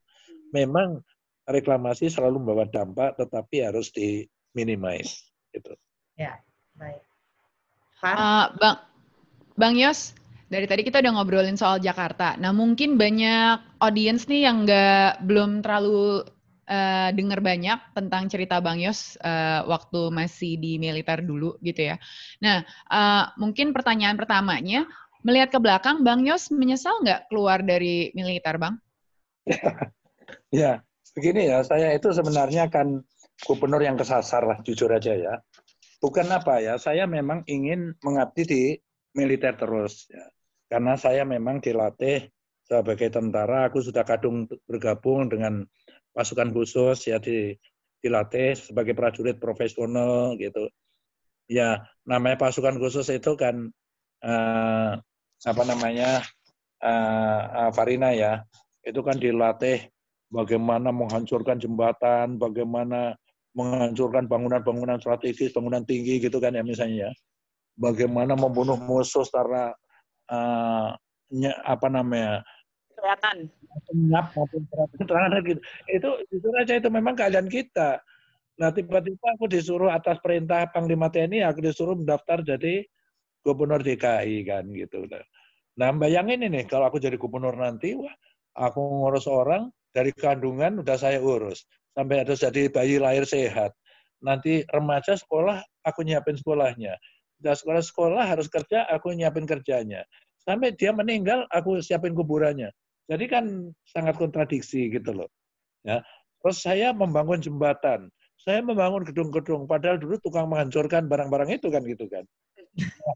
memang 0.52 1.00
reklamasi 1.48 2.12
selalu 2.12 2.44
membawa 2.44 2.66
dampak, 2.68 3.16
tetapi 3.16 3.64
harus 3.64 3.94
diminimize. 3.94 5.16
Gitu. 5.54 5.72
Ya. 6.20 6.42
Baik. 6.76 7.00
Uh, 8.04 8.52
Bang 8.60 8.78
Bang 9.56 9.76
Yos, 9.80 10.12
dari 10.56 10.72
tadi 10.72 10.82
kita 10.88 11.04
udah 11.04 11.14
ngobrolin 11.20 11.60
soal 11.60 11.84
Jakarta. 11.84 12.40
Nah, 12.40 12.56
mungkin 12.56 12.96
banyak 12.96 13.84
audiens 13.84 14.24
nih 14.32 14.48
yang 14.48 14.64
nggak 14.64 15.28
belum 15.28 15.60
terlalu 15.60 16.24
uh, 16.72 17.10
dengar 17.12 17.44
banyak 17.44 17.76
tentang 17.92 18.32
cerita 18.32 18.64
Bang 18.64 18.80
Yos 18.80 19.20
uh, 19.20 19.68
waktu 19.68 20.16
masih 20.16 20.56
di 20.56 20.80
militer 20.80 21.20
dulu 21.20 21.60
gitu 21.60 21.92
ya. 21.92 22.00
Nah, 22.40 22.64
uh, 22.88 23.36
mungkin 23.36 23.76
pertanyaan 23.76 24.16
pertamanya, 24.16 24.88
melihat 25.28 25.52
ke 25.52 25.60
belakang, 25.60 26.08
Bang 26.08 26.24
Yos 26.24 26.48
menyesal 26.56 27.04
nggak 27.04 27.28
keluar 27.28 27.60
dari 27.60 28.16
militer, 28.16 28.56
Bang? 28.56 28.80
ya, 30.56 30.80
begini 31.12 31.52
ya, 31.52 31.68
saya 31.68 31.92
itu 31.92 32.16
sebenarnya 32.16 32.72
kan 32.72 33.04
gubernur 33.44 33.84
yang 33.84 34.00
kesasar 34.00 34.48
lah, 34.48 34.64
jujur 34.64 34.88
aja 34.88 35.12
ya 35.12 35.36
bukan 36.06 36.28
apa 36.30 36.62
ya, 36.62 36.78
saya 36.78 37.10
memang 37.10 37.42
ingin 37.50 37.98
mengabdi 38.06 38.44
di 38.46 38.64
militer 39.18 39.58
terus. 39.58 40.06
Ya. 40.12 40.26
Karena 40.66 40.98
saya 40.98 41.22
memang 41.24 41.62
dilatih 41.62 42.26
sebagai 42.66 43.14
tentara, 43.14 43.70
aku 43.70 43.82
sudah 43.86 44.02
kadung 44.02 44.50
bergabung 44.66 45.30
dengan 45.30 45.62
pasukan 46.16 46.50
khusus 46.50 47.06
ya 47.06 47.22
di 47.22 47.54
dilatih 48.02 48.58
sebagai 48.58 48.94
prajurit 48.98 49.38
profesional 49.38 50.34
gitu. 50.38 50.70
Ya, 51.46 51.86
namanya 52.06 52.42
pasukan 52.42 52.82
khusus 52.82 53.06
itu 53.14 53.38
kan 53.38 53.70
uh, 54.26 54.98
apa 55.46 55.64
namanya 55.66 56.26
uh, 56.82 57.70
uh, 57.70 57.72
Farina 57.74 58.14
ya, 58.18 58.42
itu 58.82 59.02
kan 59.06 59.22
dilatih 59.22 59.90
bagaimana 60.34 60.90
menghancurkan 60.90 61.62
jembatan, 61.62 62.42
bagaimana 62.42 63.14
menghancurkan 63.54 64.26
bangunan-bangunan 64.26 64.98
strategis, 64.98 65.54
bangunan 65.54 65.86
tinggi 65.86 66.18
gitu 66.18 66.42
kan 66.42 66.58
ya 66.58 66.66
misalnya 66.66 67.10
ya. 67.10 67.12
Bagaimana 67.76 68.34
membunuh 68.34 68.80
musuh 68.80 69.22
secara 69.22 69.76
uh, 70.32 70.96
apa 71.66 71.88
namanya 71.90 72.46
kelihatan 72.96 73.38
senyap 73.92 74.32
maupun 74.34 74.64
terangan 75.04 75.44
gitu. 75.44 75.62
Itu 75.92 76.10
itu 76.32 76.48
aja 76.56 76.74
itu 76.80 76.90
memang 76.90 77.14
keadaan 77.14 77.52
kita. 77.52 78.00
Nah 78.56 78.72
tiba-tiba 78.72 79.36
aku 79.36 79.52
disuruh 79.52 79.92
atas 79.92 80.16
perintah 80.24 80.64
Panglima 80.72 81.12
TNI 81.12 81.44
aku 81.44 81.60
disuruh 81.60 82.00
mendaftar 82.00 82.40
jadi 82.40 82.88
gubernur 83.44 83.84
DKI 83.84 84.48
kan 84.48 84.64
gitu. 84.72 85.06
Nah 85.76 85.92
bayangin 86.00 86.48
ini 86.48 86.64
kalau 86.66 86.88
aku 86.88 86.98
jadi 86.98 87.20
gubernur 87.20 87.54
nanti, 87.54 87.94
wah 88.00 88.16
aku 88.56 88.80
ngurus 88.80 89.28
orang 89.28 89.70
dari 89.92 90.16
kandungan 90.16 90.80
udah 90.80 90.96
saya 90.96 91.20
urus 91.20 91.68
sampai 91.94 92.24
ada 92.24 92.34
jadi 92.34 92.72
bayi 92.72 92.98
lahir 92.98 93.28
sehat. 93.28 93.76
Nanti 94.24 94.64
remaja 94.72 95.14
sekolah, 95.20 95.62
aku 95.86 96.02
nyiapin 96.02 96.40
sekolahnya. 96.40 96.96
Udah 97.44 97.56
sekolah 97.56 97.84
sekolah 97.84 98.24
harus 98.24 98.48
kerja, 98.48 98.88
aku 98.88 99.12
nyiapin 99.12 99.48
kerjanya. 99.48 100.04
Sampai 100.46 100.78
dia 100.78 100.94
meninggal, 100.94 101.50
aku 101.50 101.82
siapin 101.82 102.14
kuburannya. 102.14 102.70
Jadi 103.06 103.26
kan 103.30 103.46
sangat 103.86 104.18
kontradiksi 104.18 104.90
gitu 104.90 105.14
loh. 105.14 105.30
Ya. 105.86 106.02
Terus 106.42 106.62
saya 106.62 106.94
membangun 106.94 107.42
jembatan, 107.42 108.10
saya 108.38 108.62
membangun 108.62 109.02
gedung-gedung, 109.06 109.66
padahal 109.66 109.98
dulu 109.98 110.18
tukang 110.22 110.46
menghancurkan 110.50 111.10
barang-barang 111.10 111.58
itu 111.58 111.68
kan 111.74 111.82
gitu 111.86 112.06
kan. 112.06 112.26
Nah, 112.76 113.16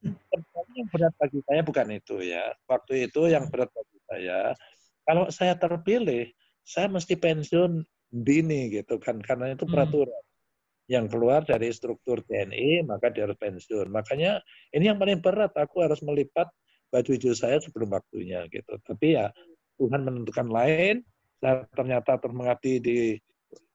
yang 0.74 0.88
berat 0.90 1.14
bagi 1.20 1.40
saya 1.46 1.62
bukan 1.62 1.88
itu 1.92 2.16
ya. 2.24 2.44
Waktu 2.66 3.12
itu 3.12 3.28
yang 3.28 3.52
berat 3.52 3.70
bagi 3.76 3.98
saya, 4.08 4.40
kalau 5.04 5.26
saya 5.30 5.54
terpilih, 5.60 6.32
saya 6.64 6.88
mesti 6.88 7.18
pensiun 7.18 7.82
dini 8.10 8.74
gitu 8.74 8.98
kan 8.98 9.22
karena 9.22 9.54
itu 9.54 9.66
hmm. 9.66 9.74
peraturan. 9.74 10.24
Yang 10.90 11.06
keluar 11.06 11.46
dari 11.46 11.70
struktur 11.70 12.26
TNI 12.26 12.82
maka 12.82 13.14
dia 13.14 13.30
harus 13.30 13.38
pensiun. 13.38 13.94
Makanya 13.94 14.42
ini 14.74 14.90
yang 14.90 14.98
paling 14.98 15.22
berat 15.22 15.54
aku 15.54 15.86
harus 15.86 16.02
melipat 16.02 16.50
baju 16.90 17.10
hijau 17.14 17.38
saya 17.38 17.62
sebelum 17.62 17.94
waktunya 17.94 18.50
gitu. 18.50 18.74
Tapi 18.82 19.14
ya 19.14 19.30
Tuhan 19.78 20.02
menentukan 20.02 20.50
lain. 20.50 21.06
Saya 21.40 21.64
ternyata 21.72 22.20
termengabdi 22.20 22.74
di 22.84 23.00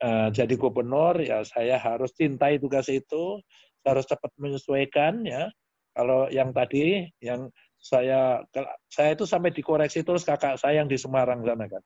uh, 0.05 0.29
jadi 0.29 0.53
gubernur 0.59 1.17
ya 1.23 1.47
saya 1.47 1.79
harus 1.79 2.11
cintai 2.19 2.59
tugas 2.59 2.91
itu. 2.91 3.39
Harus 3.87 4.11
cepat 4.11 4.35
menyesuaikan 4.35 5.23
ya. 5.23 5.47
Kalau 5.95 6.27
yang 6.35 6.51
tadi 6.51 7.07
yang 7.23 7.47
saya 7.79 8.43
saya 8.91 9.15
itu 9.15 9.23
sampai 9.23 9.55
dikoreksi 9.55 10.03
terus 10.03 10.27
kakak 10.27 10.59
saya 10.59 10.83
yang 10.83 10.91
di 10.91 10.99
Semarang 10.99 11.47
sana 11.47 11.71
kan. 11.71 11.83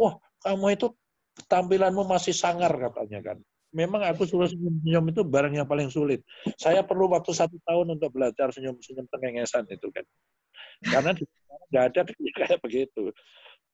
Wah 0.00 0.16
kamu 0.40 0.72
itu 0.72 0.88
tampilanmu 1.52 2.08
masih 2.08 2.32
sangar 2.32 2.72
katanya 2.72 3.20
kan. 3.20 3.38
Memang 3.74 4.06
aku 4.06 4.22
suruh 4.22 4.46
senyum-senyum 4.46 5.10
itu 5.10 5.26
barang 5.26 5.50
yang 5.50 5.66
paling 5.66 5.90
sulit. 5.90 6.22
Saya 6.54 6.86
perlu 6.86 7.10
waktu 7.10 7.34
satu 7.34 7.58
tahun 7.66 7.98
untuk 7.98 8.14
belajar 8.14 8.54
senyum-senyum 8.54 9.10
tengengesan 9.10 9.66
itu 9.66 9.90
kan. 9.90 10.06
Karena 10.86 11.10
di 11.10 11.26
nggak 11.74 11.84
ada 11.90 12.00
kayak 12.38 12.58
begitu. 12.62 13.10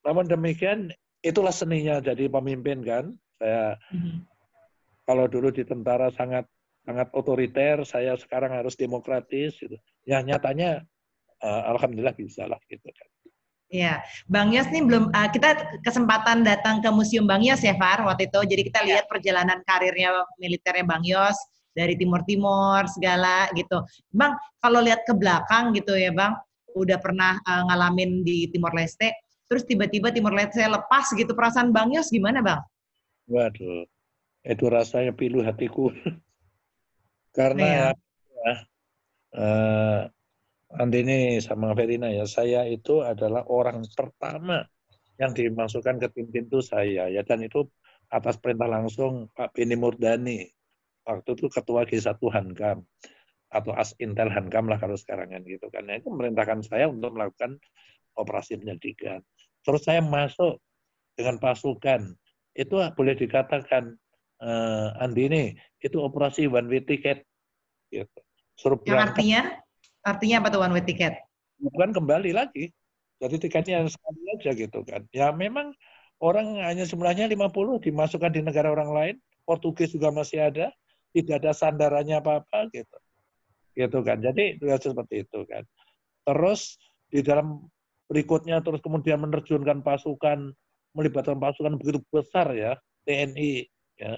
Namun 0.08 0.24
demikian 0.24 0.88
itulah 1.20 1.52
seninya 1.52 2.00
jadi 2.00 2.32
pemimpin 2.32 2.80
kan. 2.80 3.12
Saya 3.36 3.76
mm-hmm. 3.92 4.16
kalau 5.04 5.28
dulu 5.28 5.52
di 5.52 5.68
tentara 5.68 6.08
sangat 6.16 6.48
sangat 6.88 7.12
otoriter, 7.12 7.84
saya 7.84 8.16
sekarang 8.16 8.56
harus 8.56 8.80
demokratis. 8.80 9.60
Gitu. 9.60 9.76
Ya 10.08 10.24
nyatanya 10.24 10.80
uh, 11.44 11.62
alhamdulillah 11.76 12.16
bisa 12.16 12.48
lah 12.48 12.58
gitu 12.72 12.88
kan. 12.88 13.08
Iya, 13.70 14.02
Bang 14.26 14.50
Yos 14.50 14.66
nih 14.74 14.82
belum 14.82 15.14
uh, 15.14 15.28
kita 15.30 15.78
kesempatan 15.86 16.42
datang 16.42 16.82
ke 16.82 16.90
Museum 16.90 17.22
Bang 17.22 17.38
Yos 17.38 17.62
ya 17.62 17.78
Far 17.78 18.02
waktu 18.02 18.26
itu. 18.26 18.42
Jadi 18.42 18.62
kita 18.66 18.82
lihat 18.82 19.06
ya. 19.06 19.10
perjalanan 19.10 19.62
karirnya 19.62 20.26
militernya 20.42 20.82
Bang 20.82 21.06
Yos 21.06 21.38
dari 21.70 21.94
Timur 21.94 22.26
Timur 22.26 22.82
segala 22.90 23.46
gitu. 23.54 23.78
Bang, 24.10 24.34
kalau 24.58 24.82
lihat 24.82 25.06
ke 25.06 25.14
belakang 25.14 25.70
gitu 25.78 25.94
ya 25.94 26.10
Bang, 26.10 26.34
udah 26.74 26.98
pernah 26.98 27.38
uh, 27.46 27.62
ngalamin 27.70 28.26
di 28.26 28.50
Timor 28.50 28.74
Leste, 28.74 29.14
terus 29.46 29.62
tiba-tiba 29.62 30.10
Timor 30.10 30.34
Leste 30.34 30.66
lepas 30.66 31.06
gitu 31.14 31.30
perasaan 31.38 31.70
Bang 31.70 31.94
Yos 31.94 32.10
gimana 32.10 32.42
Bang? 32.42 32.60
Waduh. 33.30 33.86
itu 34.40 34.64
rasanya 34.72 35.12
pilu 35.12 35.44
hatiku. 35.44 35.92
Karena 37.38 37.62
Iya. 37.62 37.88
ya, 38.40 38.54
eh, 39.36 40.00
Andini 40.78 41.42
sama 41.42 41.74
Verina 41.74 42.06
ya, 42.14 42.30
saya 42.30 42.62
itu 42.68 43.02
adalah 43.02 43.42
orang 43.50 43.82
pertama 43.90 44.62
yang 45.18 45.34
dimasukkan 45.34 45.98
ke 46.00 46.08
tim-tim 46.14 46.46
itu 46.46 46.62
saya 46.62 47.10
ya 47.10 47.20
dan 47.26 47.42
itu 47.44 47.66
atas 48.08 48.38
perintah 48.38 48.70
langsung 48.70 49.28
Pak 49.34 49.52
Beni 49.52 49.76
Murdani 49.76 50.46
waktu 51.04 51.36
itu 51.36 51.46
ketua 51.50 51.84
G1 51.84 52.16
Hankam 52.30 52.86
atau 53.50 53.74
As 53.74 53.92
Intel 53.98 54.30
Hankam 54.30 54.70
lah 54.70 54.78
kalau 54.78 54.94
sekarang 54.94 55.34
kan 55.34 55.42
gitu 55.42 55.66
kan. 55.74 55.90
Itu 55.90 56.14
memerintahkan 56.14 56.62
saya 56.62 56.86
untuk 56.86 57.18
melakukan 57.18 57.58
operasi 58.14 58.62
penyelidikan. 58.62 59.20
Terus 59.66 59.82
saya 59.82 60.00
masuk 60.00 60.62
dengan 61.18 61.42
pasukan. 61.42 62.14
Itu 62.54 62.78
boleh 62.94 63.14
dikatakan 63.18 63.90
eh, 64.42 64.88
Andini 65.02 65.54
itu 65.82 65.98
operasi 65.98 66.46
one 66.46 66.70
way 66.70 66.82
ticket 66.86 67.26
gitu. 67.90 68.20
Suruh 68.54 68.78
Yang 68.82 68.86
berangkat 68.86 69.10
artinya 69.18 69.42
artinya 70.06 70.44
apa 70.44 70.48
tuh 70.52 70.60
one 70.62 70.74
way 70.76 70.84
ticket? 70.84 71.18
bukan 71.60 71.92
kembali 71.92 72.32
lagi. 72.32 72.72
Jadi 73.20 73.36
tiketnya 73.36 73.84
sekali 73.84 74.20
aja 74.32 74.50
gitu 74.56 74.80
kan. 74.88 75.04
Ya 75.12 75.28
memang 75.28 75.76
orang 76.24 76.56
hanya 76.64 76.88
jumlahnya 76.88 77.28
50 77.28 77.84
dimasukkan 77.84 78.32
di 78.32 78.40
negara 78.40 78.72
orang 78.72 78.90
lain. 78.90 79.16
Portugis 79.44 79.92
juga 79.92 80.08
masih 80.08 80.48
ada. 80.48 80.72
Tidak 81.12 81.36
ada 81.36 81.52
sandarannya 81.52 82.16
apa-apa 82.16 82.72
gitu. 82.72 82.96
Gitu 83.76 83.98
kan. 84.00 84.24
Jadi 84.24 84.56
ya 84.64 84.80
seperti 84.80 85.28
itu 85.28 85.44
kan. 85.44 85.68
Terus 86.24 86.80
di 87.12 87.20
dalam 87.20 87.68
berikutnya 88.08 88.64
terus 88.64 88.80
kemudian 88.80 89.20
menerjunkan 89.20 89.84
pasukan, 89.84 90.56
melibatkan 90.96 91.36
pasukan 91.36 91.76
begitu 91.76 92.00
besar 92.08 92.56
ya, 92.56 92.80
TNI 93.04 93.68
ya. 94.00 94.16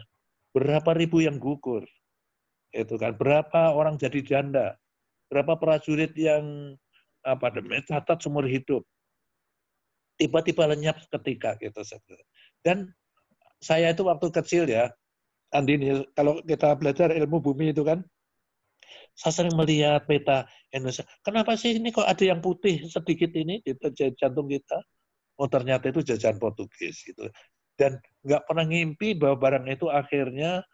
Berapa 0.54 0.94
ribu 0.94 1.18
yang 1.26 1.42
gugur. 1.42 1.82
Itu 2.70 2.94
kan. 3.02 3.18
Berapa 3.18 3.74
orang 3.74 3.98
jadi 3.98 4.22
janda. 4.22 4.78
Berapa 5.32 5.56
prajurit 5.56 6.12
yang 6.12 6.76
apa 7.24 7.48
namanya 7.56 7.96
catat 7.96 8.20
seumur 8.20 8.44
hidup. 8.44 8.84
Tiba-tiba 10.20 10.68
lenyap 10.68 11.00
seketika 11.00 11.56
gitu 11.56 11.80
dan 12.60 12.92
saya 13.58 13.90
itu 13.90 14.04
waktu 14.06 14.28
kecil 14.28 14.68
ya 14.68 14.92
Andini 15.52 16.04
kalau 16.12 16.40
kita 16.44 16.76
belajar 16.76 17.10
ilmu 17.12 17.40
bumi 17.40 17.72
itu 17.72 17.82
kan 17.82 18.04
saya 19.12 19.44
sering 19.44 19.54
melihat 19.56 20.04
peta 20.08 20.48
Indonesia. 20.72 21.04
Kenapa 21.20 21.52
sih 21.56 21.76
ini 21.76 21.92
kok 21.92 22.08
ada 22.08 22.24
yang 22.24 22.40
putih 22.40 22.80
sedikit 22.88 23.28
ini 23.36 23.60
di 23.60 23.76
jantung 24.16 24.48
kita? 24.48 24.80
Oh 25.36 25.48
ternyata 25.48 25.92
itu 25.92 26.00
jajahan 26.00 26.40
Portugis 26.40 27.04
gitu. 27.04 27.28
Dan 27.76 28.00
nggak 28.24 28.48
pernah 28.48 28.64
ngimpi 28.64 29.16
bahwa 29.16 29.36
barang 29.36 29.66
itu 29.68 29.86
akhirnya 29.92 30.64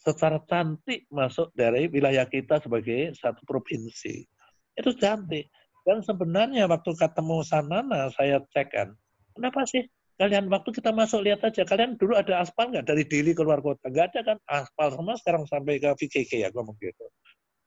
secara 0.00 0.42
cantik 0.48 1.06
masuk 1.12 1.52
dari 1.54 1.86
wilayah 1.88 2.26
kita 2.28 2.60
sebagai 2.60 3.14
satu 3.16 3.42
provinsi 3.46 4.26
itu 4.74 4.90
cantik 4.98 5.46
dan 5.84 6.00
sebenarnya 6.00 6.64
waktu 6.64 6.96
ketemu 6.96 7.44
Sanana, 7.44 8.08
saya 8.16 8.40
cek 8.56 8.68
kan, 8.72 8.88
kenapa 9.36 9.68
sih 9.68 9.84
kalian 10.16 10.48
waktu 10.48 10.72
kita 10.72 10.90
masuk 10.96 11.20
lihat 11.28 11.44
aja, 11.44 11.60
kalian 11.68 12.00
dulu 12.00 12.16
ada 12.16 12.40
aspal 12.40 12.72
nggak 12.72 12.88
dari 12.88 13.04
Dili 13.04 13.36
keluar 13.36 13.60
kota? 13.60 13.92
Nggak 13.92 14.16
ada 14.16 14.20
kan 14.32 14.38
aspal 14.48 14.96
semua 14.96 15.14
sekarang 15.20 15.44
sampai 15.44 15.76
ke 15.76 15.92
VKK 15.92 16.32
ya 16.40 16.48
ngomong 16.56 16.80
gitu. 16.80 17.04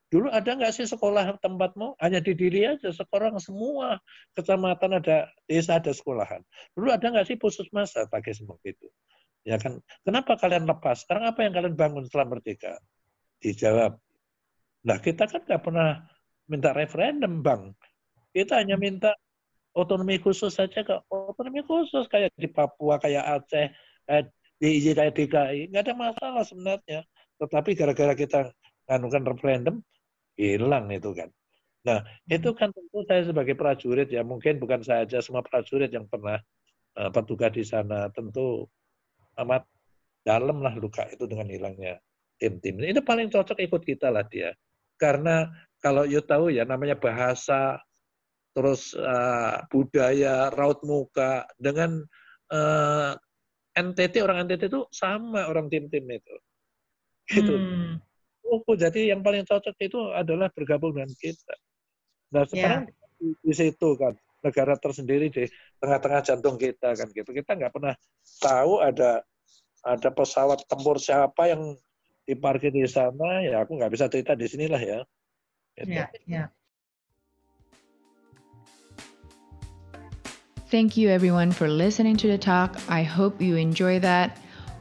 Dulu 0.08 0.34
ada 0.34 0.50
nggak 0.50 0.74
sih 0.74 0.90
sekolah 0.90 1.38
tempatmu? 1.38 1.94
Hanya 2.02 2.18
di 2.18 2.34
Dili 2.34 2.66
aja, 2.66 2.90
sekarang 2.90 3.38
semua 3.38 4.02
kecamatan 4.34 4.98
ada, 4.98 5.30
desa 5.46 5.78
ada 5.78 5.94
sekolahan. 5.94 6.42
Dulu 6.74 6.90
ada 6.90 7.06
nggak 7.14 7.28
sih 7.30 7.38
puskesmas 7.38 7.94
pakai 8.10 8.34
semua 8.34 8.58
itu? 8.66 8.90
Ya 9.48 9.56
kan, 9.56 9.80
kenapa 10.04 10.36
kalian 10.36 10.68
lepas? 10.68 11.08
Sekarang 11.08 11.32
apa 11.32 11.40
yang 11.48 11.56
kalian 11.56 11.76
bangun 11.80 12.04
setelah 12.04 12.36
merdeka? 12.36 12.84
Dijawab, 13.40 13.96
nah 14.84 14.98
kita 15.00 15.24
kan 15.24 15.46
nggak 15.48 15.62
pernah 15.64 16.04
minta 16.52 16.76
referendum, 16.76 17.40
Bang 17.40 17.72
kita 18.38 18.62
hanya 18.62 18.78
minta 18.78 19.18
otonomi 19.74 20.22
khusus 20.22 20.54
saja 20.54 20.86
ke 20.86 20.94
otonomi 21.10 21.66
khusus 21.66 22.06
kayak 22.06 22.30
di 22.38 22.46
Papua, 22.46 23.02
kayak 23.02 23.26
Aceh, 23.42 23.74
kayak 24.06 24.30
di 24.62 24.94
kayak 24.94 25.14
DKI, 25.18 25.74
nggak 25.74 25.84
ada 25.90 25.94
masalah 25.98 26.44
sebenarnya. 26.46 27.02
Tetapi 27.42 27.74
gara-gara 27.74 28.14
kita 28.14 28.40
nganukan 28.86 29.24
referendum, 29.26 29.76
hilang 30.38 30.90
itu 30.94 31.10
kan. 31.18 31.30
Nah, 31.86 32.06
itu 32.30 32.50
kan 32.54 32.70
tentu 32.70 33.02
saya 33.10 33.26
sebagai 33.26 33.58
prajurit 33.58 34.10
ya, 34.14 34.22
mungkin 34.22 34.62
bukan 34.62 34.86
saya 34.86 35.06
saja 35.10 35.26
semua 35.26 35.42
prajurit 35.42 35.90
yang 35.90 36.06
pernah 36.06 36.38
uh, 36.98 37.10
bertugas 37.10 37.54
di 37.58 37.66
sana, 37.66 38.10
tentu 38.14 38.70
amat 39.46 39.64
dalam 40.26 40.60
lah 40.60 40.76
luka 40.76 41.08
itu 41.08 41.24
dengan 41.30 41.48
hilangnya 41.48 41.98
tim-tim. 42.38 42.84
Itu 42.84 43.02
paling 43.02 43.32
cocok 43.32 43.58
ikut 43.64 43.82
kita 43.86 44.12
lah 44.12 44.26
dia. 44.28 44.54
Karena 44.98 45.48
kalau 45.82 46.04
you 46.04 46.22
tahu 46.22 46.50
ya 46.50 46.66
namanya 46.66 46.98
bahasa 46.98 47.78
terus 48.58 48.98
uh, 48.98 49.62
budaya, 49.70 50.50
raut 50.50 50.82
muka 50.82 51.46
dengan 51.62 52.02
uh, 52.50 53.14
NTT 53.78 54.26
orang 54.26 54.50
NTT 54.50 54.74
itu 54.74 54.82
sama 54.90 55.46
orang 55.46 55.70
tim-tim 55.70 56.02
itu. 56.10 56.36
Gitu. 57.30 57.54
Hmm. 57.54 58.02
Oh, 58.48 58.64
jadi 58.74 59.14
yang 59.14 59.22
paling 59.22 59.46
cocok 59.46 59.76
itu 59.84 60.00
adalah 60.16 60.50
bergabung 60.50 60.96
dengan 60.96 61.12
kita. 61.20 61.56
Nah, 62.32 62.48
sekarang 62.48 62.90
yeah. 62.90 63.36
di 63.44 63.54
situ 63.54 63.90
kan 64.00 64.16
negara 64.48 64.80
tersendiri 64.80 65.28
di 65.28 65.46
tengah-tengah 65.84 66.22
jantung 66.24 66.56
kita 66.56 66.96
kan 66.96 67.08
gitu. 67.12 67.30
Kita 67.36 67.60
nggak 67.60 67.72
pernah 67.76 67.94
tahu 68.40 68.80
ada 68.80 69.22
ada 69.84 70.10
pesawat 70.12 70.64
tempur 70.66 70.98
siapa 70.98 71.52
yang 71.52 71.76
diparkir 72.28 72.72
di 72.76 72.84
sana 72.88 73.44
ya 73.44 73.64
aku 73.64 73.80
nggak 73.80 73.92
bisa 73.92 74.12
cerita 74.12 74.36
di 74.36 74.48
sinilah 74.48 74.82
ya. 74.82 75.00
Gitu. 75.78 75.94
Yeah, 75.94 76.10
yeah. 76.28 76.48
Thank 80.68 80.98
you 81.00 81.08
everyone 81.08 81.56
for 81.56 81.72
listening 81.72 82.18
to 82.18 82.28
the 82.28 82.38
talk. 82.38 82.76
I 82.90 83.04
hope 83.04 83.40
you 83.40 83.56
enjoy 83.56 84.00
that. 84.04 84.36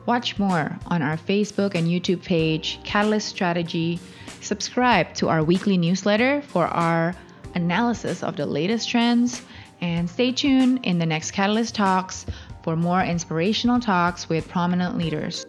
Watch 0.07 0.39
more 0.39 0.75
on 0.87 1.03
our 1.03 1.17
Facebook 1.17 1.75
and 1.79 1.87
YouTube 1.87 2.25
page, 2.25 2.81
Catalyst 2.83 3.29
Strategy. 3.29 4.01
Subscribe 4.41 5.15
to 5.15 5.29
our 5.29 5.45
weekly 5.45 5.79
newsletter 5.79 6.43
for 6.43 6.67
our 6.67 7.15
analysis 7.55 8.23
of 8.23 8.35
the 8.35 8.47
latest 8.47 8.89
trends. 8.89 9.43
And 9.81 10.09
stay 10.09 10.33
tuned 10.33 10.81
in 10.85 10.99
the 10.99 11.07
next 11.07 11.33
Catalyst 11.33 11.75
Talks 11.75 12.27
for 12.63 12.77
more 12.77 13.03
inspirational 13.03 13.81
talks 13.81 14.29
with 14.29 14.49
prominent 14.49 14.97
leaders. 14.97 15.47